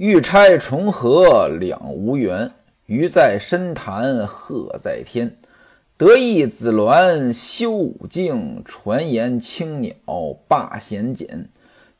[0.00, 2.50] 玉钗重合两无缘，
[2.86, 5.36] 鱼在深潭鹤在天。
[5.98, 9.92] 得意紫鸾修五境，传言青鸟
[10.48, 11.50] 罢闲简。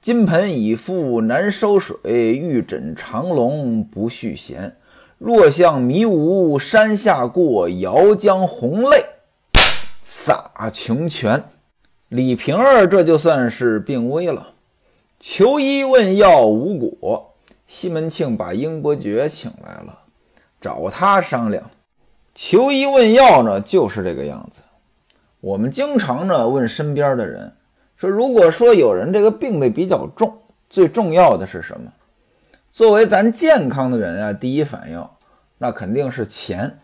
[0.00, 1.98] 金盆已覆难收水，
[2.36, 4.78] 玉枕长龙不续弦。
[5.18, 8.96] 若向迷雾山下过，遥将红泪
[10.00, 11.44] 洒琼泉。
[12.08, 14.54] 李瓶儿这就算是病危了，
[15.20, 17.29] 求医问药无果。
[17.70, 19.96] 西门庆把英伯爵请来了，
[20.60, 21.62] 找他商量。
[22.34, 24.60] 求医问药呢，就是这个样子。
[25.40, 27.52] 我们经常呢问身边的人
[27.96, 30.36] 说，如果说有人这个病得比较重，
[30.68, 31.92] 最重要的是什么？
[32.72, 35.08] 作为咱健康的人啊，第一反应
[35.56, 36.76] 那肯定是钱，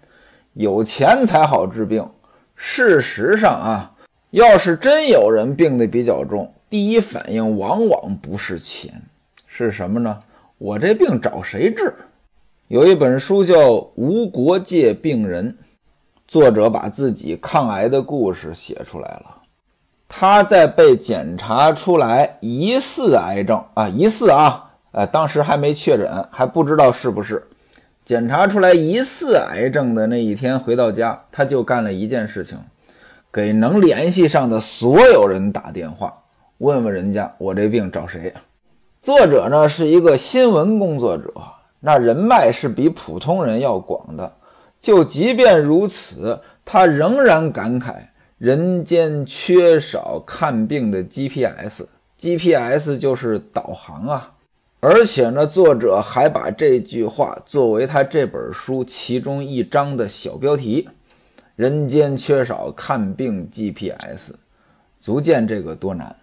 [0.53, 2.09] 有钱才好治病。
[2.55, 3.93] 事实上啊，
[4.31, 9.03] 要是真有人病得比较重，第一反应往往不是钱，
[9.49, 10.23] 是什么呢？
[10.59, 11.93] 我这病找谁治？
[12.69, 15.53] 有一本书叫《无国界病人》，
[16.27, 19.43] 作者把自己抗癌的故事写出来了。
[20.09, 27.47] 他在被检查出来疑似癌症啊，疑似啊，呃，当时还没确诊，还不知道是不是。
[28.03, 32.59] 检查出来疑似癌症的那一天回到家，他就干了一件事情，
[33.31, 36.23] 给能联系上的所有人打电话，
[36.59, 38.33] 问问人家我这病找谁。
[39.07, 41.33] 作者呢是一个新闻工作者。
[41.79, 44.35] 那人脉是比普通人要广的，
[44.81, 47.95] 就即便如此，他仍然感慨
[48.37, 54.33] 人间缺少看病的 GPS，GPS 就是导航啊。
[54.81, 60.89] 而且呢，作者还把这句话作为他这本书其中一章的小标题
[61.55, 64.33] ：“人间缺少看病 GPS”，
[64.99, 66.17] 足见这个多难。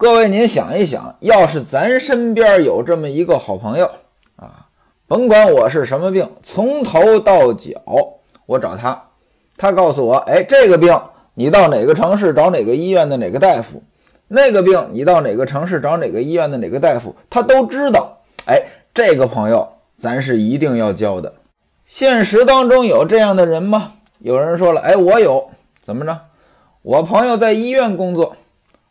[0.00, 3.90] 各位，您想一想，要是咱身边有这么一个好朋友
[4.36, 4.68] 啊。
[5.08, 7.72] 甭管我是什么病，从头到脚
[8.46, 9.02] 我找他，
[9.56, 10.96] 他告诉我，哎，这个病
[11.34, 13.82] 你到哪个城市找哪个医院的哪个大夫，
[14.28, 18.18] 那个病你到哪个城市找哪个医院的哪个大夫，他都知道。
[18.46, 18.62] 哎，
[18.94, 19.66] 这个朋友
[19.96, 21.34] 咱是一定要交的。
[21.84, 23.94] 现实当中有这样的人吗？
[24.20, 25.50] 有人说了，哎，我有，
[25.82, 26.16] 怎么着？
[26.82, 28.36] 我朋友在医院工作，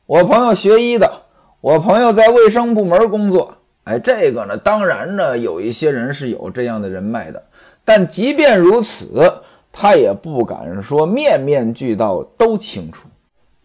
[0.08, 1.12] 我朋友学医的，
[1.60, 3.54] 我朋友在卫生部门工作。
[3.84, 7.44] 哎，这个呢，当然呢，有一些人是有这样的人脉的，
[7.84, 13.10] 但即便如此，他也不敢说面面俱到都清楚。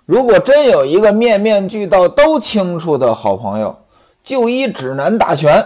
[0.05, 3.79] 如果真有一个面面俱到都清楚的好朋友，
[4.25, 5.65] 就医指南大全，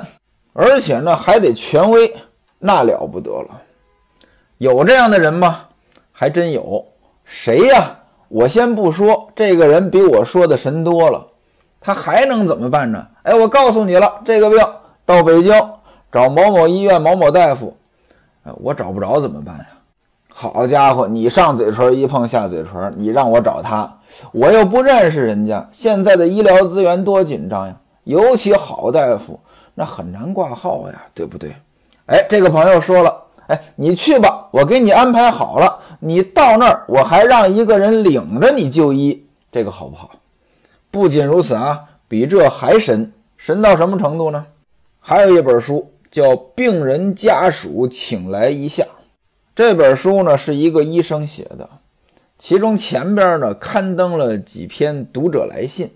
[0.52, 2.14] 而且呢还得权威，
[2.58, 3.62] 那了不得了。
[4.58, 5.64] 有这样的人吗？
[6.12, 6.84] 还真有。
[7.24, 7.95] 谁呀？
[8.28, 11.26] 我先不说，这个人比我说的神多了。
[11.80, 13.06] 他还能怎么办呢？
[13.22, 14.58] 哎，我告诉你了，这个病
[15.04, 15.52] 到北京
[16.10, 17.76] 找某某医院某某大夫，
[18.44, 19.66] 哎，我找不着怎么办呀？
[20.28, 23.98] 好家伙，你上嘴唇一碰下嘴唇，你让我找他，
[24.32, 25.66] 我又不认识人家。
[25.70, 29.38] 现在的医疗资源多紧张呀，尤其好大夫
[29.74, 31.54] 那很难挂号呀，对不对？
[32.06, 33.14] 哎，这个朋友说了，
[33.48, 40.10] 哎，你去吧，我给你安排好了，你到那儿我还让一个人领着你就医，这个好不好？
[40.90, 44.46] 不仅如此啊，比这还神，神到什么程度呢？
[44.98, 46.24] 还有一本书叫
[46.54, 48.82] 《病人家属请来一下》，
[49.54, 51.68] 这本书呢是一个医生写的，
[52.38, 55.88] 其中前边呢刊登了几篇读者来信，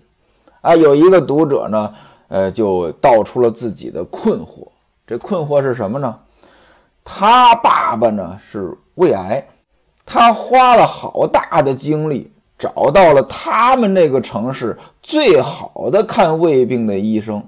[0.61, 1.93] 啊，有一个读者呢，
[2.29, 4.67] 呃，就道出了自己的困惑。
[5.05, 6.17] 这困惑是什么呢？
[7.03, 9.45] 他爸爸呢是胃癌，
[10.05, 12.31] 他花了好大的精力。
[12.61, 17.43] 找到了他们那个城市最好的看胃病的医生，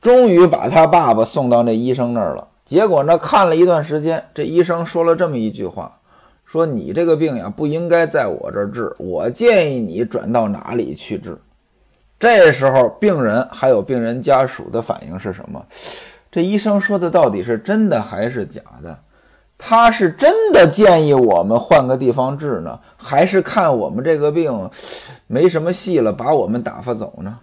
[0.00, 2.48] 终于把他爸爸送到那医生那儿了。
[2.64, 5.96] 结果呢，看了一段时间，这医生说了这么一句话
[6.44, 11.38] ：“说你这个病呀，不应该在我这儿治，我建议你转到哪里去治。”
[12.18, 15.64] 这时候，病人还有病人家属的反应是什么？
[16.36, 18.98] 这医生说的到底是真的还是假的？
[19.56, 24.68] 他是真的建议我们换个地方治呢，还是看我们这个病
[25.26, 27.38] 没什么戏了，把我们打发走呢？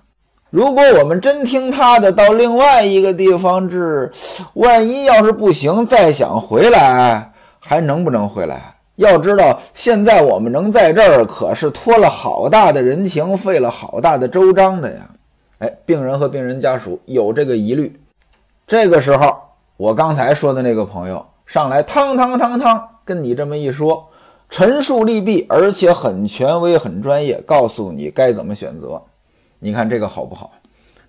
[0.51, 4.11] 如果我们真听他的，到另外一个地方治，
[4.53, 8.75] 万一要是不行，再想回来，还能不能回来？
[8.97, 15.09] 要知道，现在我们能在这儿，可是托了好大的人情，费了好大的周章的呀。
[15.57, 17.99] 哎，病人和病人家属有这个疑虑。
[18.73, 19.35] 这个时候，
[19.77, 21.23] 我刚才说的那个朋友。
[21.45, 24.03] 上来，汤汤汤汤，跟你这么一说，
[24.49, 28.99] 陈述利弊，而且很权威、很专业，告诉你该怎么选择。
[29.59, 30.49] 你看这个好不好？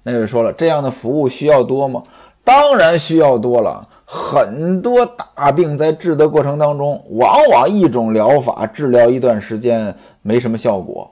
[0.02, 2.02] 那位说了，这样的服务需要多吗？
[2.44, 3.88] 当然需要多了。
[4.04, 11.10] 很多大病在治的过程当中，往往一种疗法治疗一段时间没什么效果，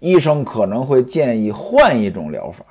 [0.00, 2.64] 医生可能会建议换一种疗法。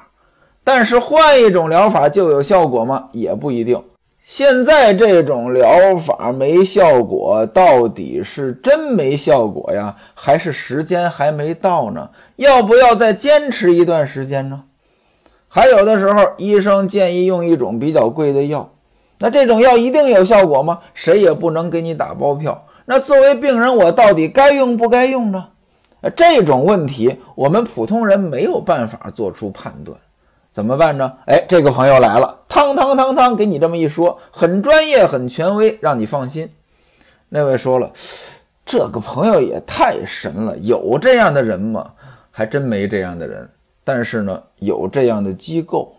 [0.63, 3.09] 但是换一种疗法就有效果吗？
[3.11, 3.83] 也不一定。
[4.23, 12.09] 现在这种疗法没效果，到底是真没效果呀，还是时间还没到呢？
[12.35, 14.63] 要不要再坚持一段时间呢？
[15.47, 18.69] 还有的时候，医生建议用一种比较贵的药。
[19.19, 20.79] 那这种药一定有效果吗？
[20.93, 22.65] 谁也不能给你打包票。
[22.85, 25.47] 那作为病人，我到底该用不该用呢？
[26.15, 29.97] 这种问题我们普通人没有办法做出判断，
[30.51, 31.13] 怎么办呢？
[31.27, 36.49] 哎，这个朋友来了，汤汤汤汤，给你这么一说，很专业，很权威，让你放心。
[37.29, 37.89] 那位说了，
[38.65, 41.93] 这个朋友也太神了，有这样的人吗？
[42.31, 43.49] 还真没这样的人，
[43.83, 45.95] 但是呢，有这样的机构。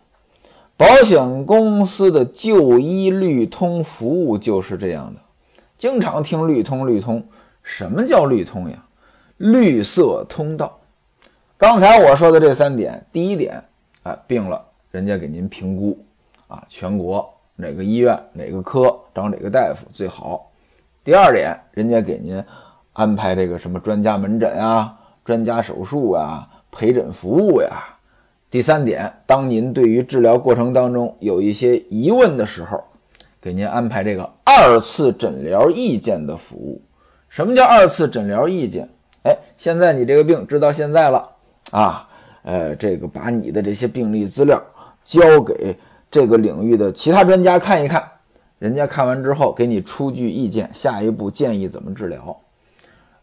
[0.77, 5.21] 保险公司的就医绿通服务就是这样的，
[5.79, 7.25] 经常听绿通绿通，
[7.63, 8.77] 什么叫绿通呀？
[9.39, 10.79] 绿色通道。
[11.57, 13.63] 刚才我说的这三点，第一点，
[14.05, 15.99] 哎，病了，人家给您评估，
[16.49, 20.51] 啊，全国哪个医院哪个科找哪个大夫最好。
[21.05, 22.43] 第二点，人家给您
[22.93, 27.85] 安排这个什么专家门诊啊、专家手术啊、陪诊服务呀。
[28.51, 32.83] 第三点，当您对于治疗过程当中有一些疑问的时候，
[33.41, 36.83] 给您安排这个二次诊疗意见的服务。
[37.29, 38.89] 什么叫二次诊疗意见？
[39.25, 41.31] 哎，现在你这个病治到现在了
[41.71, 42.09] 啊，
[42.43, 44.61] 呃，这个把你的这些病历资料
[45.05, 45.77] 交给
[46.11, 48.03] 这个领域的其他专家看一看，
[48.59, 52.37] 人家看完之后给你出具意见，下一步建议怎么治疗。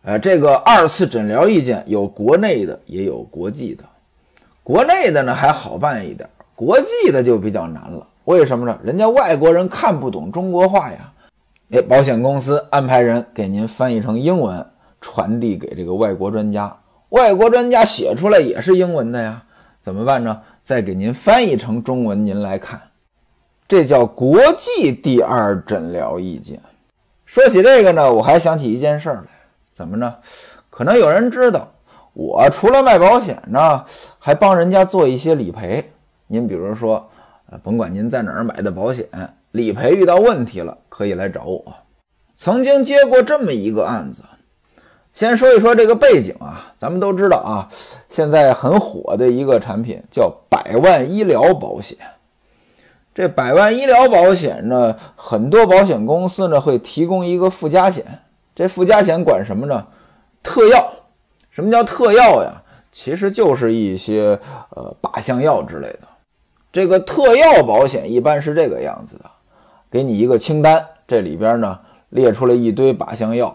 [0.03, 3.83] 呃，这个二次诊疗意见有国内的，也有国际的。
[4.63, 8.07] 国内的呢还好办一点，国际的就比较难了。
[8.23, 8.79] 为什么呢？
[8.83, 11.11] 人家外国人看不懂中国话呀。
[11.71, 14.65] 哎，保险公司安排人给您翻译成英文，
[15.01, 16.75] 传递给这个外国专家。
[17.09, 19.43] 外国专家写出来也是英文的呀，
[19.81, 20.41] 怎么办呢？
[20.63, 22.79] 再给您翻译成中文，您来看。
[23.67, 26.59] 这叫国际第二诊疗意见。
[27.25, 29.31] 说起这个呢，我还想起一件事儿来，
[29.73, 30.15] 怎么呢？
[30.69, 31.71] 可能有人知道。
[32.13, 33.83] 我除了卖保险呢，
[34.17, 35.91] 还帮人家做一些理赔。
[36.27, 37.09] 您比如说，
[37.63, 39.07] 甭管您在哪儿买的保险，
[39.51, 41.63] 理赔遇到问题了，可以来找我。
[42.35, 44.21] 曾经接过这么一个案子。
[45.19, 47.67] 先说一说这个背景啊，咱们都知道啊，
[48.07, 51.97] 现在很火的一个产品叫百万医疗保险。
[53.13, 58.05] 这百万医疗保险呢，很多保险公司呢会提供一个附加险。
[58.55, 59.85] 这附加险管什么呢？
[60.41, 60.89] 特药。
[61.49, 62.53] 什么叫特药呀？
[62.89, 64.39] 其实就是一些
[64.69, 66.03] 呃靶向药之类的。
[66.71, 69.25] 这个特药保险一般是这个样子的，
[69.91, 71.77] 给你一个清单，这里边呢
[72.07, 73.53] 列出了一堆靶向药。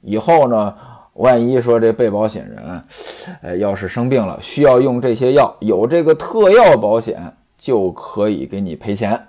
[0.00, 0.74] 以后呢，
[1.14, 2.82] 万一说这被保险人，
[3.42, 7.20] 呃，要是生病了需要用这些药，有这个特药保险
[7.56, 9.20] 就可以给你赔钱。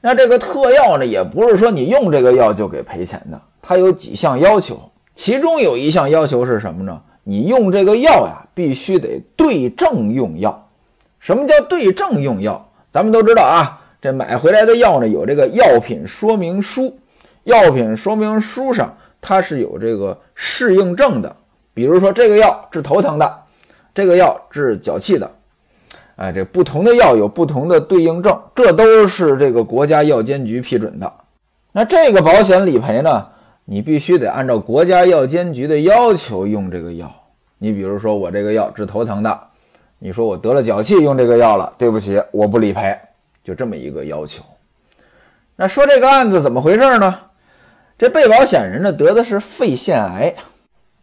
[0.00, 4.80] 那这个特药呢，也不是说你用这个药就给赔钱的，它有几项要求。
[5.14, 7.00] 其中有一项要求是什么呢？
[7.24, 10.68] 你用这个药呀，必须得对症用药。
[11.18, 12.64] 什么叫对症用药？
[12.92, 16.96] 咱们都知道啊，这买回来的药呢，有这个药品说明书。
[17.44, 18.96] 药品说明书上
[19.28, 21.36] 它是有这个适应症的。
[21.74, 23.30] 比如说，这个药治头疼的，
[23.92, 25.30] 这个药治脚气的。
[26.16, 31.12] 哎，这不同的药有不同的对应症，这都是这个国家药监局批准的。
[31.72, 33.26] 那这个保险理赔呢？
[33.66, 37.14] 你必须得按照国家药监局的要求用这个药。
[37.58, 39.38] 你比如说，我这个药治头疼的，
[39.98, 42.98] 你说我得了脚气用这个药了，对不起，我不理赔，
[43.44, 44.42] 就这么一个要求。
[45.54, 47.14] 那说这个案子怎么回事呢？
[47.98, 50.32] 这被保险人呢得的是肺腺癌，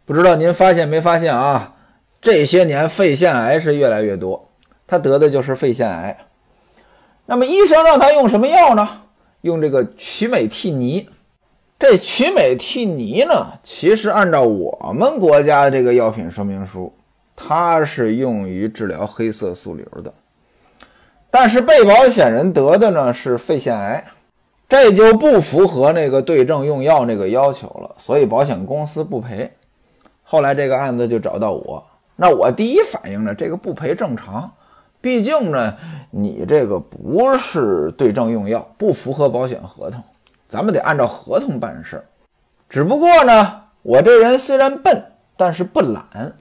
[0.06, 1.74] 不知道您发现没发现啊？
[2.22, 4.48] 这些年肺腺癌是越来越多，
[4.86, 6.16] 他得的就是肺腺癌。
[7.26, 9.02] 那么医生让他用什么药呢？
[9.42, 11.08] 用这个曲美替尼。
[11.78, 16.90] 这曲美替尼呢，其实按照我们国家这个药品说明书，
[17.36, 20.12] 它是用于治疗黑色素瘤的。
[21.30, 24.02] 但是被保险人得的呢是肺腺癌，
[24.68, 29.50] 这就不符合那个对症用药那个要求了，所以保险公司不赔。
[30.24, 31.84] 后来这个案子就找到我，
[32.16, 34.50] 那我第一反应呢，这个不赔正常，
[35.00, 35.72] 毕竟呢
[36.10, 40.02] 你这个不是对症用药，不符合保险合同。
[40.48, 42.04] 咱们得按照合同办事儿，
[42.68, 45.04] 只不过呢，我这人虽然笨，
[45.36, 46.32] 但是不懒。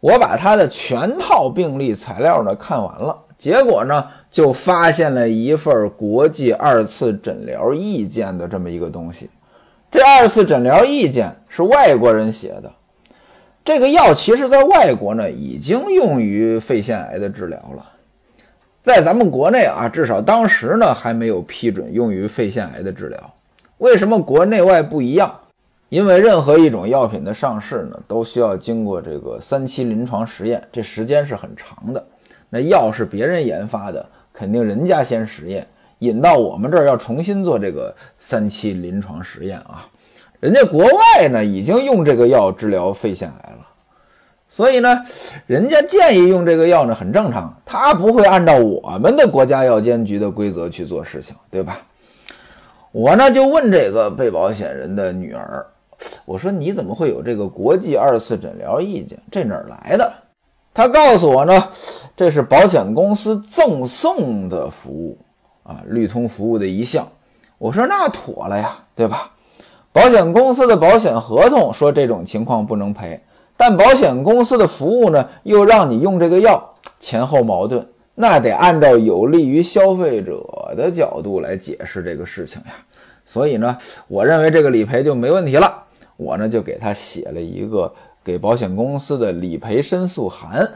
[0.00, 9.28] 我把他的全套病历材料呢看完了，结果呢，就发现了一份国际二次诊疗意见的这么一个东西。
[9.90, 12.72] 这二次诊疗意见是外国人写的。
[13.64, 17.84] 这个药其实在外国呢已经用于肺腺癌的治疗了，
[18.82, 23.34] 在咱们国内啊，至少当时呢还没有批准用于肺腺癌的治疗。
[23.78, 25.32] 为什么国内外不一样？
[25.90, 32.06] 因为任何一种药品的上市呢，都需要经过这个三期临床实验，这时间是很长的。
[32.50, 34.06] 那药是别人研发的，
[34.38, 35.66] 肯定人家先实验，
[35.98, 39.84] 引到我们这儿要重新做这个三期临床实验啊。
[40.38, 43.66] 人家国外呢已经用这个药治疗肺腺癌了，
[44.46, 45.02] 所以呢，
[45.48, 51.80] 人家建议用这个药呢很正常，他不会按照我们的国家药监局的规则去做事情，对吧？
[52.92, 55.66] 我呢就问这个被保险人的女儿，
[56.24, 59.18] 我说你怎么会有这个国际二次诊疗意见？
[59.32, 60.12] 这哪儿来的？
[60.78, 61.68] 他告诉我呢，
[62.14, 65.18] 这是保险公司赠送的服务
[65.64, 67.04] 啊，绿通服务的一项。
[67.58, 69.32] 我说那妥了呀，对吧？
[69.90, 73.20] 保险公司的保险合同说这种情况不能赔，
[73.56, 80.40] 但保险公司的服务呢又让你用这个药，前后矛盾，那得按照有利于消费者
[80.76, 82.74] 的角度来解释这个事情呀。
[83.24, 85.86] 所以呢，我认为这个理赔就没问题了。
[86.16, 87.92] 我呢就给他写了一个。
[88.28, 90.70] 给保险公司的理赔申诉函，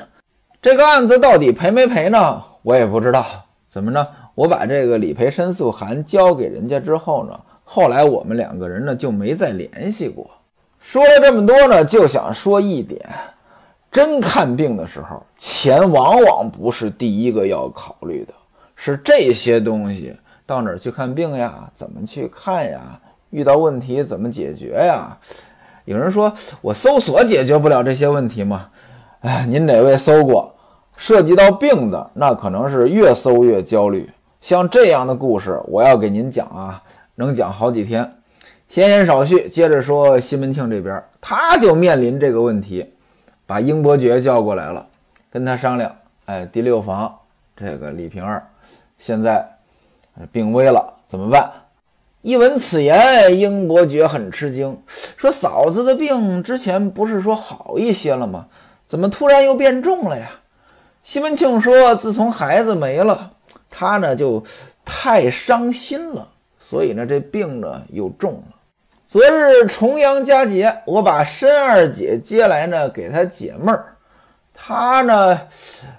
[0.63, 2.43] 这个案子到底赔没赔呢？
[2.63, 3.27] 我也不知道。
[3.69, 4.09] 怎么呢？
[4.35, 10.31] 我把这个理赔申诉函交给人家之后呢，后来我们两个人呢就没再联系过。
[10.81, 12.99] 说了这么多呢，就想说一点：
[13.91, 18.33] 真看病的时候，钱往往不是第一个要考虑的，
[18.75, 20.17] 是这些东西。
[20.47, 21.71] 到哪儿去看病呀？
[21.75, 22.99] 怎么去看呀？
[23.29, 25.15] 遇到问题怎么解决呀？
[25.85, 28.69] 有人说我搜索解决不了这些问题吗？
[29.21, 30.55] 哎，您哪位搜过？
[30.97, 34.09] 涉及到病的，那可能是越搜越焦虑。
[34.41, 36.83] 像这样的故事，我要给您讲啊，
[37.17, 38.13] 能讲好几天。
[38.69, 42.93] 闲言少叙，接着说西门庆这边，他就面临这个问题，
[43.47, 44.87] 把英伯爵叫过来了，
[45.31, 45.95] 跟他商量。
[46.27, 47.13] 哎，第六房
[47.57, 48.47] 这个李瓶儿
[48.99, 49.47] 现在
[50.31, 51.51] 病危了，怎么办？
[52.23, 54.81] 一闻此言，英伯爵很吃惊，
[55.17, 58.47] 说：“嫂子的病之前不是说好一些了吗？
[58.87, 60.31] 怎么突然又变重了呀？”
[61.03, 63.33] 西门庆说：“自从孩子没了，
[63.69, 64.41] 他呢就
[64.85, 66.29] 太伤心了，
[66.61, 68.55] 所以呢这病呢又重了。
[69.09, 73.97] 昨日重阳佳节，我把申二姐接来呢，给她解闷儿。
[74.55, 75.41] 她呢，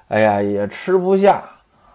[0.08, 1.44] 哎呀也吃不下，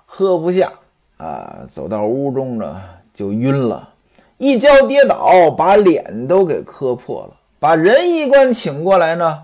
[0.05, 0.71] 喝不下
[1.17, 2.79] 啊，走到屋中呢
[3.15, 3.89] 就晕了。”
[4.39, 7.35] 一跤跌倒，把脸都给磕破了。
[7.59, 9.41] 把仁医官请过来呢，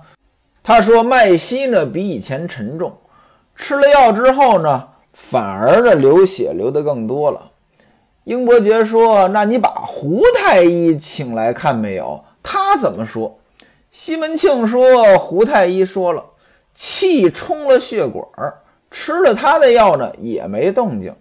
[0.63, 2.93] 他说脉息呢比以前沉重，
[3.57, 7.51] 吃了药之后呢，反而呢流血流得更多了。
[8.23, 12.23] 英伯爵说：“那你把胡太医请来看没有？
[12.43, 13.37] 他怎么说？”
[13.91, 16.25] 西门庆说：“胡太医说了，
[16.73, 18.25] 气冲了血管，
[18.91, 21.15] 吃了他的药呢也没动静。”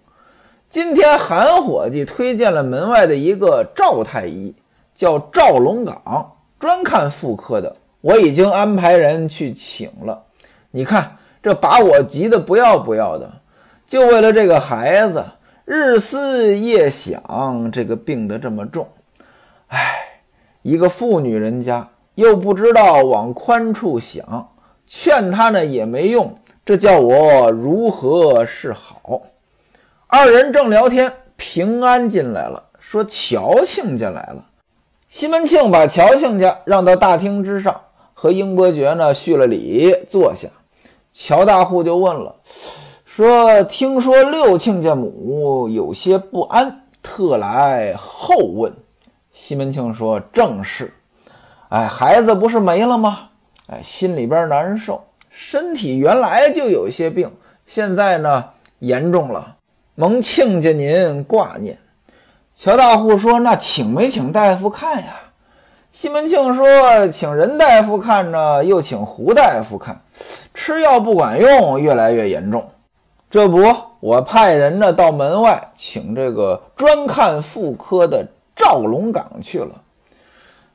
[0.73, 4.55] 今天韩伙计推荐了门外的一个赵太医，
[4.95, 7.75] 叫赵龙岗，专看妇科的。
[8.01, 10.23] 我已经安排人去请了。
[10.71, 13.31] 你看这把我急得不要不要的，
[13.85, 15.23] 就为了这个孩子，
[15.63, 18.87] 日思夜想，这个病得这么重。
[19.67, 20.23] 唉，
[20.63, 24.49] 一个妇女人家又不知道往宽处想，
[24.87, 29.21] 劝他呢也没用，这叫我如何是好？
[30.15, 34.46] 二人正聊天，平安进来了，说乔亲家来了。
[35.10, 37.82] 西门庆把乔亲家让到大厅之上，
[38.13, 40.48] 和英伯爵呢叙了礼，坐下。
[41.12, 42.36] 乔大户就问了，
[43.05, 48.72] 说听说六亲家母有些不安，特来后问。
[49.32, 50.93] 西门庆说正是，
[51.70, 53.29] 哎，孩子不是没了吗？
[53.65, 57.32] 哎，心里边难受，身体原来就有些病，
[57.65, 59.55] 现在呢严重了。
[59.95, 61.77] 蒙亲家您挂念，
[62.55, 65.19] 乔大户说：“那请没请大夫看呀？”
[65.93, 70.01] 西门庆说：“请任大夫看呢，又请胡大夫看，
[70.55, 72.67] 吃药不管用，越来越严重。
[73.29, 73.63] 这不，
[74.00, 79.83] 我派人呢到门外请这个专看妇科的赵龙岗去了。”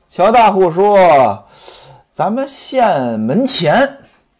[0.07, 1.43] 乔大户说
[2.13, 3.97] ：“咱们县门前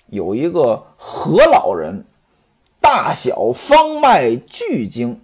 [0.07, 2.01] 有一个何老人。”
[2.81, 5.21] 大小方脉俱精，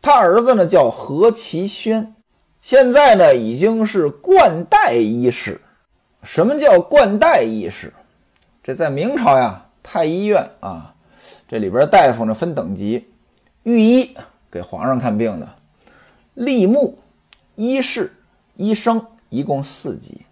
[0.00, 2.14] 他儿子呢叫何其轩，
[2.62, 5.60] 现在呢已经是冠带医师。
[6.22, 7.92] 什么叫冠带医师？
[8.62, 10.94] 这在明朝呀，太医院啊，
[11.46, 13.06] 这里边大夫呢分等级，
[13.64, 14.16] 御医
[14.50, 15.48] 给皇上看病的，
[16.36, 16.98] 吏目、
[17.56, 18.10] 医士、
[18.56, 20.22] 医生，一共四级。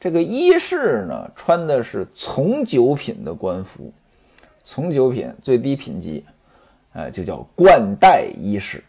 [0.00, 3.92] 这个医士呢，穿的是从九品的官服，
[4.70, 6.22] 从九品最低品级，
[6.92, 8.84] 哎，就叫冠带医士。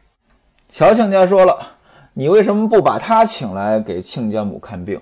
[0.68, 1.58] 乔庆家说了，
[2.14, 5.00] 你为什么不把他请来给亲家母看病？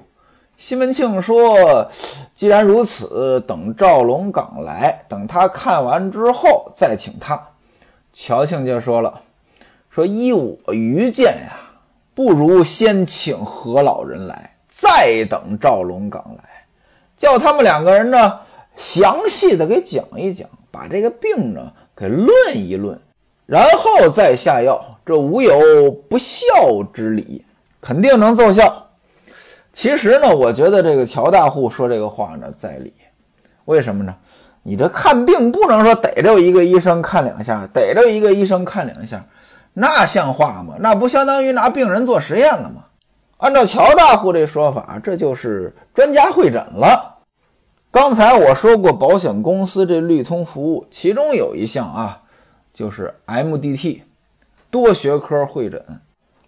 [0.55, 1.89] 西门庆说
[2.35, 7.43] ：“既然如此，等赵龙岗来，等他看完之后再请他。”
[8.13, 9.21] 乔庆家说了
[9.89, 11.57] ：“说依我愚见呀，
[12.13, 16.43] 不如先请何老人来，再等赵龙岗来，
[17.17, 18.39] 叫他们两个人呢
[18.75, 22.99] 详细的给讲一讲，把这个病呢给论一论，
[23.47, 26.45] 然后再下药，这无有不孝
[26.93, 27.43] 之理，
[27.81, 28.85] 肯定能奏效。”
[29.73, 32.93] 其实呢，我觉得这个乔大户说这个话呢在理，
[33.65, 34.15] 为什么呢？
[34.61, 39.25] 你这看病不能说逮着一个医生看两下，逮着一个医生看两下，
[39.73, 40.75] 那像话吗？
[40.79, 42.83] 那不相当于拿病人做实验了吗？
[43.37, 47.16] 按照乔大户这说法，这就是专家会诊了。
[47.99, 52.21] 刚才我说过，保险公司这绿通服务，其中有一项啊，
[52.71, 54.01] 就是 MDT
[54.69, 55.83] 多学科会诊，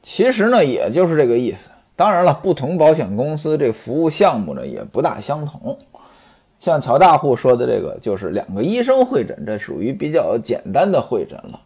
[0.03, 1.71] 其实呢，也就是这个意思。
[1.95, 5.75] 当然了，不同保险公司这服务项目呢也不大相同。
[6.59, 11.59] 像乔大户说的这个，就是两个医生会诊，这属于比较简单的会诊了。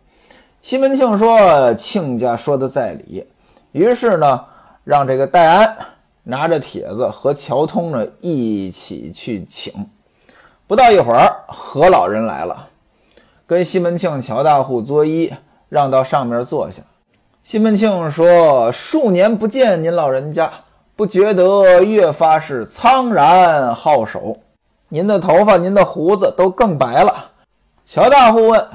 [0.61, 3.27] 西门庆说：“亲家说的在理。”
[3.73, 4.45] 于是呢，
[4.85, 5.75] 让这个戴安
[6.23, 9.73] 拿着帖子和乔通呢一起去请。
[10.65, 12.69] 不到一会儿，何老人来了，
[13.45, 15.31] 跟西门庆、乔大户作揖，
[15.69, 16.81] 让到上面坐下。
[17.43, 20.49] 西门庆说：“数年不见您老人家，
[20.95, 24.37] 不觉得越发是苍然好手。
[24.87, 27.31] 您的头发、您的胡子都更白了。”
[27.85, 28.65] 乔大户问：“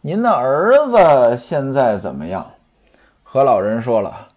[0.00, 2.44] 您的儿子现在怎么样？”
[3.22, 4.27] 何老人说了：“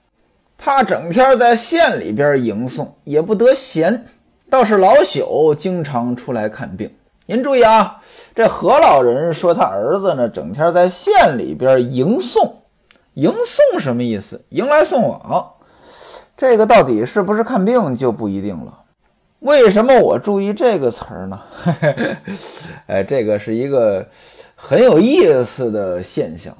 [0.63, 4.05] 他整天在县里边迎送，也不得闲，
[4.47, 6.87] 倒是老朽经常出来看病。
[7.25, 7.99] 您注意啊，
[8.35, 12.57] 这何老人说他儿子呢，整天在县里边迎送。”
[13.15, 14.39] 迎送什么意思？
[14.49, 15.51] 迎来送往，
[16.37, 18.71] 这个到底是不是看病就不一定了。
[19.39, 21.41] 为什么我注意这个词儿呢？
[22.85, 24.07] 哎，这个是一个
[24.55, 26.55] 很有意思的现象。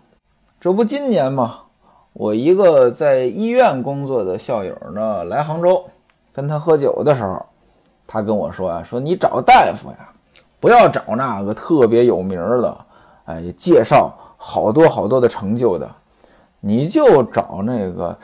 [0.60, 1.60] 这不今年吗，
[2.14, 5.84] 我一个在医院工作的校友呢来杭州，
[6.34, 7.44] 跟他喝酒的时候，
[8.06, 10.10] 他跟我说啊，说你找大夫呀，
[10.60, 12.78] 不要找那个特别有名的，
[13.26, 15.90] 哎，介绍好多好多的成就的。
[16.60, 18.16] 你就找那个，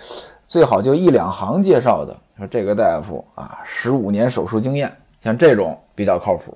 [0.48, 6.56] 最好就一两行介绍的，说这个大夫啊，十五年手术经验，像这种比较靠谱。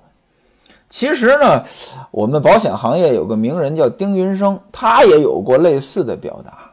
[0.89, 1.63] 其实呢，
[2.12, 6.70] 我们保险行业有个名人叫丁云生，他也有过类似的表达。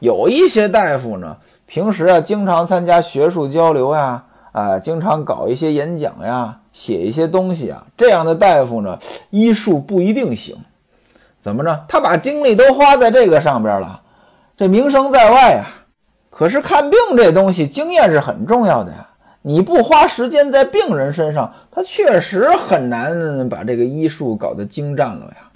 [0.00, 1.36] 有一些大夫呢，
[1.66, 8.98] 平时啊经常参加学术交流呀，啊，经常搞一些演讲呀，写一些东西啊，这样的大夫呢，
[9.30, 10.56] 医术不一定行。
[11.38, 11.84] 怎么着？
[11.88, 14.00] 他把精力都花在这个上边了。
[14.56, 15.66] 这名声在外呀，
[16.28, 19.06] 可是看病这东西经验是很重要的呀。
[19.42, 25.48] 你不花时间在病人身上，他确实很难把这个医术搞得精湛了呀。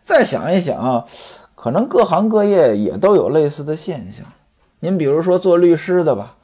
[0.00, 1.04] 再想一想啊，
[1.62, 4.24] 可能各行各业也都有类似的现象。
[4.78, 6.34] 您比如说做律师的吧，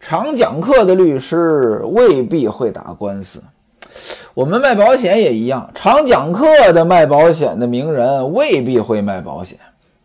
[0.00, 3.40] 常讲课的律师未必会打官司。
[4.34, 9.56] 我们卖保险也一样，常讲课的卖保险的名人未必会卖保险。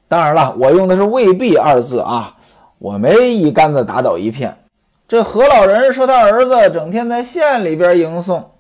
[0.07, 2.35] 当然了，我用的是“未必”二字啊，
[2.77, 4.55] 我没一竿子打倒一片。
[5.07, 8.51] 这何老人说他儿子整天在县里边迎送，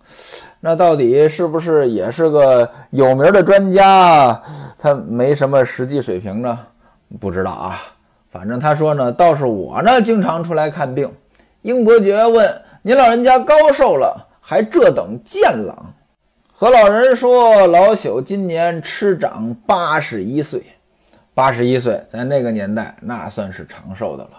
[0.61, 4.41] 那到底是不是也是个有名的专家？
[4.81, 6.57] 他没什么实际水平呢？
[7.19, 7.79] 不知道啊。
[8.31, 11.13] 反正他说呢，倒是我呢经常出来看病。
[11.63, 15.93] 英伯爵问：“您老人家高寿了，还这等健朗？”
[16.53, 20.63] 何老人说：“老朽今年吃长八十一岁。”
[21.35, 24.31] 八十一岁，在那个年代，那算是长寿的了。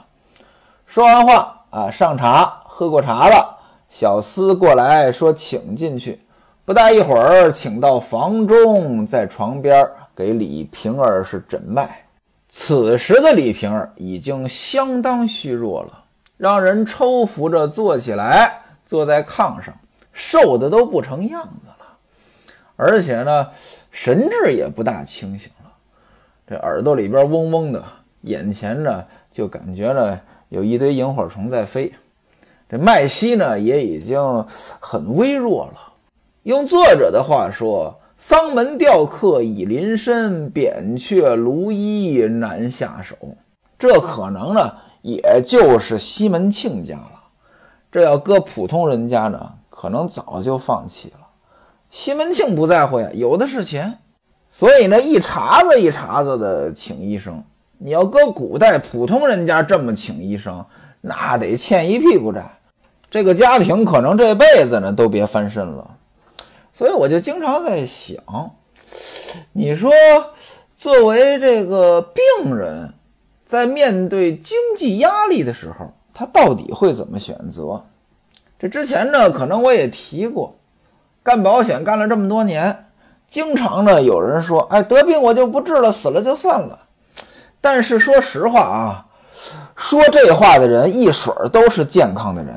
[0.87, 6.21] 说完话啊，上茶，喝过茶了，小厮过来说，请进去。
[6.65, 12.05] 不大一会儿，请到房中，在床边儿给李瓶儿是诊脉。
[12.51, 16.05] 此时的李瓶儿已经相当虚弱了，
[16.37, 19.75] 让人抽扶着坐起来，坐在炕上，
[20.13, 23.49] 瘦的都不成样子了，而且呢，
[23.91, 25.73] 神志也不大清醒了。
[26.47, 27.83] 这耳朵里边嗡嗡的，
[28.21, 29.03] 眼前呢
[29.33, 31.91] 就感觉呢有一堆萤火虫在飞，
[32.69, 34.21] 这脉息呢也已经
[34.79, 35.95] 很微弱了。
[36.43, 43.17] 用作者的话说，丧门吊客已临身，扁鹊卢衣难下手。
[43.79, 47.13] 这可能呢，也就是西门庆家了。
[47.91, 51.27] 这要搁普通人家呢，可能早就放弃了。
[51.89, 53.97] 西门庆不在乎呀，有的是钱，
[54.53, 57.43] 所以呢，一茬子一茬子的请医生。
[57.79, 60.63] 你要搁古代普通人家这么请医生，
[61.01, 62.45] 那得欠一屁股债，
[63.11, 65.97] 这个家庭可能这辈子呢都别翻身了。
[66.73, 68.19] 所以我就经常在想，
[69.53, 69.93] 你说
[70.75, 72.95] 作为这个病人，
[73.45, 77.85] 在面对经济压力的时候，他到底会怎么选择？
[78.59, 80.57] 这之前呢，可能我也提过，
[81.23, 82.87] 干保险干了这么多年，
[83.27, 86.79] 经常呢有人说：“哎，得病我就不治了，死了就算了。”
[87.61, 89.07] 但是说实话啊，
[89.77, 92.55] 说这话的人一水儿都是健康的人，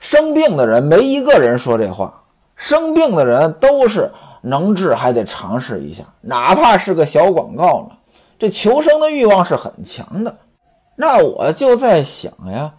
[0.00, 2.23] 生病的人没一个人说这话。
[2.56, 4.10] 生病的人都是
[4.42, 7.96] 能治还得尝试一下，哪怕是个小广告呢。
[8.38, 10.34] 这求生的欲望是很强的。
[10.96, 12.72] 那我就在想呀，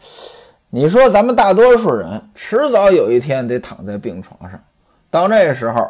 [0.70, 4.60] 你说咱们大多数人迟早有一天得躺在病床上，
[5.10, 5.90] 到那时候，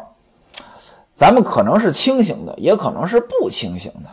[1.12, 4.10] 咱们可能是清醒的，也可能是不清醒的。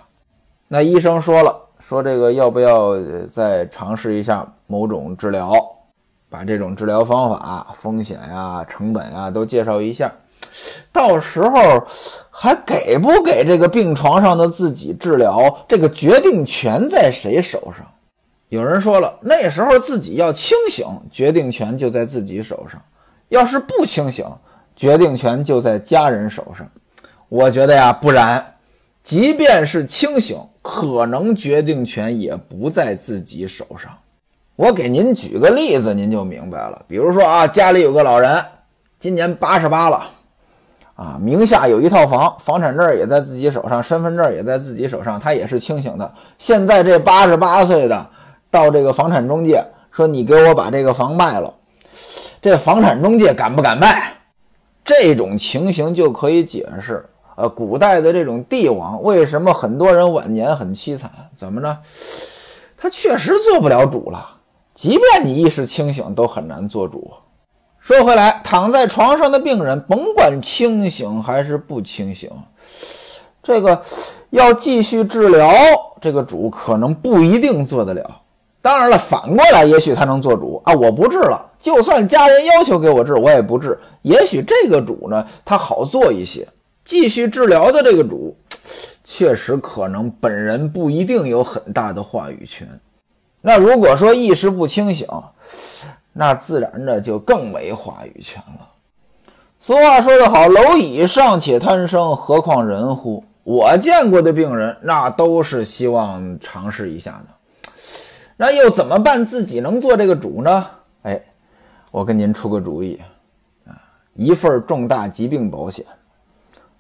[0.68, 2.94] 那医生说了，说这个要不要
[3.28, 5.54] 再尝试一下某种治疗？
[6.34, 10.12] 把这种治疗方法、风险呀、成本呀都介绍一下，
[10.92, 11.86] 到时候
[12.32, 15.56] 还给不给这个病床上的自己治疗？
[15.68, 17.86] 这个决定权在谁手上？
[18.50, 22.80] 有人说了，那时候自己要清醒，决定权就在自己手上；
[23.30, 24.26] 要是不清醒，
[24.76, 26.68] 决定权就在家人手上。
[27.30, 28.44] 我觉得呀，不然，
[29.04, 33.92] 即便是清醒，可能决定权也不在自己手上。
[34.56, 36.80] 我给您举个例子，您就明白了。
[36.88, 38.44] 比如说啊，家里有个老人，
[39.00, 40.06] 今年八十八了，
[40.96, 46.14] 啊，名下有一套房，房产证也在自己手上，身份证也在自己手上，他也是清醒的。
[46.38, 48.08] 现在这八十八岁的
[48.52, 51.52] 到这个房产中介说：“你给我把这个房卖了。”
[52.40, 54.14] 这房产中介敢不敢卖？
[54.86, 57.04] 这种情形就可以解释，
[57.36, 61.10] 呃，古代的这种帝王为什么很多人晚年很凄惨？
[61.36, 61.76] 怎么着？
[62.78, 64.30] 他确实做不了主了。
[64.74, 67.12] 即便你意识清醒，都很难做主。
[67.80, 72.30] 说回来，躺在床上的病人，甭管清醒还是不清醒，
[73.44, 73.82] 这个
[74.30, 75.54] 要继续治疗，
[76.00, 78.22] 这个主可能不一定做得了。
[78.62, 80.74] 当然了，反过来，也许他能做主啊！
[80.74, 83.78] 我不治了，就算家人要求给我治，我也不治。
[84.04, 86.48] 也许这个主呢，他好做一些。
[86.86, 88.34] 继续治疗的这个主，
[89.04, 92.66] 确实可能本人不一定有很大的话语权。
[93.46, 95.06] 那如果说意识不清醒，
[96.14, 98.70] 那自然的就更没话语权了。
[99.60, 103.22] 俗话说得好，蝼蚁尚且贪生，何况人乎？
[103.44, 107.72] 我见过的病人，那都是希望尝试一下的。
[108.38, 109.26] 那又怎么办？
[109.26, 110.66] 自己能做这个主呢？
[111.02, 111.22] 哎，
[111.92, 112.98] 我跟您出个主意
[113.68, 113.76] 啊，
[114.14, 115.86] 一份重大疾病保险。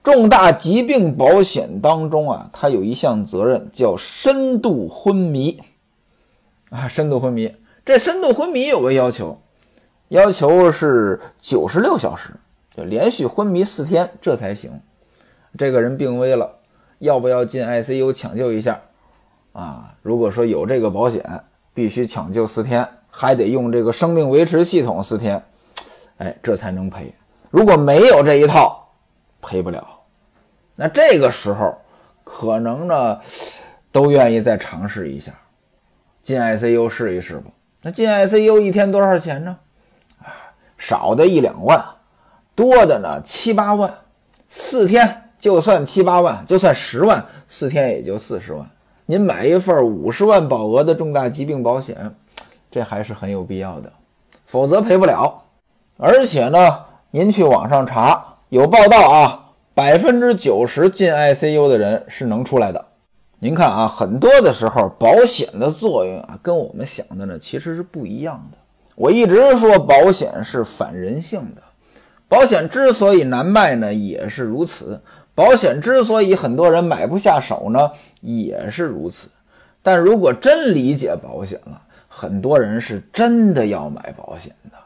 [0.02, 5.62] 重大疾病保险当中啊，它有一项责任叫深度昏迷。
[6.74, 7.56] 啊，深度昏迷，
[7.86, 9.40] 这深度昏迷有个要求，
[10.08, 12.32] 要求是九十六小时，
[12.76, 14.82] 就连续昏迷四天，这才行。
[15.56, 16.52] 这个人病危了，
[16.98, 18.82] 要不要进 ICU 抢救一下？
[19.52, 21.44] 啊，如果说有这个保险，
[21.76, 25.44] 必须抢救四天，还得用这个生命维持系统四天，
[26.18, 27.14] 哎，这才能赔。
[27.52, 28.90] 如果没有这一套，
[29.44, 29.88] 赔不了。
[30.76, 31.78] 那这个时候，
[32.24, 33.20] 可能呢，
[33.92, 35.32] 都愿意再尝试一下。
[36.24, 37.52] 进 ICU 试一试吧。
[37.82, 39.58] 那进 ICU 一天多少钱呢？
[40.20, 40.32] 啊，
[40.78, 41.84] 少的一两万，
[42.56, 43.94] 多的呢七八万。
[44.48, 48.66] 四天就算七八万，就算十万，四天也就四十万。
[49.06, 52.16] 您买一份五十万保额的重大疾病保险，
[52.72, 53.92] 这还是很有必要的。
[54.46, 55.44] 否则赔不了。
[55.98, 62.86] 而且呢，您去网上查，有报道啊，百分之九十进 ICU 的人是能出来的。
[63.44, 68.58] 您看啊，很多的时候保险的作用啊，跟我们想的呢其实是不一样的。
[68.96, 71.62] 我一直说保险是反人性的，
[72.30, 74.98] 保险之所以难卖呢，也是如此；
[75.36, 79.28] 保险之所以很多人买不下手呢，也是如此。
[79.82, 84.78] 但如果真理解保险了，很多人是真的要买保险的。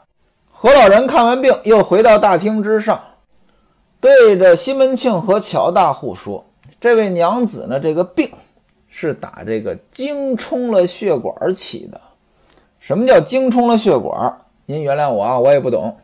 [0.50, 3.00] 何老人看完病，又回到大厅之上，
[4.00, 6.44] 对着西门庆和乔大户说
[6.80, 8.28] ：“这位娘子呢，这个病。”
[9.00, 12.00] 是打这个精冲了血管起的。
[12.80, 14.40] 什么叫精冲了血管？
[14.66, 15.96] 您原谅我啊，我也不懂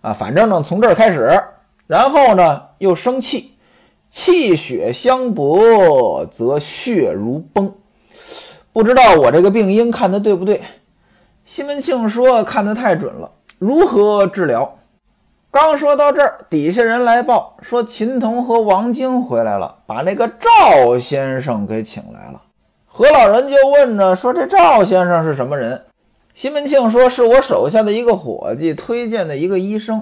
[0.00, 0.12] 啊。
[0.12, 1.40] 反正呢，从这儿开始，
[1.86, 3.52] 然后呢，又生气，
[4.10, 7.72] 气血相搏，则血如崩。
[8.72, 10.60] 不知道我这个病因看的对不对？
[11.44, 13.30] 西门庆说看得太准了。
[13.60, 14.79] 如何治疗？
[15.52, 22.40] 刚说到这儿，底下人来报说秦童和王晶回来了，把那个赵先生给请来了。
[22.86, 25.86] 何老人就问着说：“这赵先生是什么人？”
[26.34, 30.00] 西门庆说：“是我手下的一个伙计推荐的一个医生。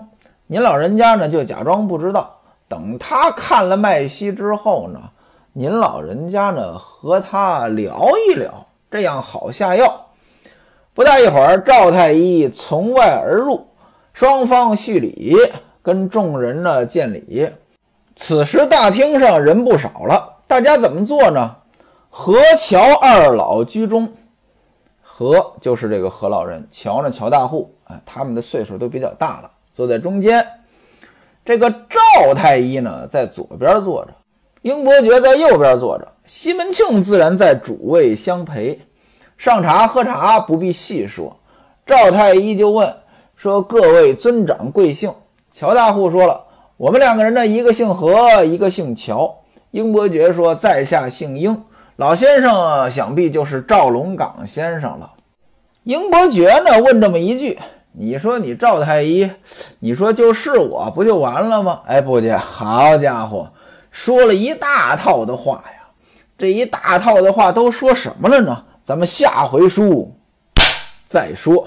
[0.49, 5.01] 您老人家呢就假装不知道，等他看了脉息之后呢，
[5.55, 10.09] 您老人家呢和他聊一聊，这样好下药。”
[10.93, 13.68] 不大一会儿，赵太医从外而入。
[14.19, 15.37] 双方叙礼，
[15.81, 17.49] 跟众人呢见礼。
[18.17, 21.55] 此时大厅上人不少了，大家怎么做呢？
[22.11, 24.13] 何乔二老居中，
[25.01, 30.45] 何就是这个何老人，乔呢乔大户，哎，他们的岁数都比较大了，坐在中间。
[31.45, 34.11] 这个赵太医呢在左边坐着，
[34.63, 38.81] 英伯爵在右边坐着，西门庆自然在主位相陪。
[39.37, 41.37] 上茶喝茶不必细说，
[41.87, 42.93] 赵太医就问。
[43.39, 45.15] 说各位尊长贵姓？
[45.53, 46.45] 乔大户说了，
[46.77, 49.33] 我们两个人呢，一个姓何，一个姓乔。
[49.71, 51.63] 英伯爵说，在下姓英，
[51.95, 55.13] 老先生想必就是赵龙岗先生了。
[55.85, 57.57] 英伯爵呢问这么一句
[57.95, 59.31] ：“你说你赵太医，
[59.79, 63.49] 你说就是我不就完了吗？”哎，不姐，好家伙，
[63.93, 65.87] 说了一大套的话呀！
[66.37, 68.65] 这一大套的话都说什么了呢？
[68.83, 70.13] 咱们下回书
[71.05, 71.65] 再说。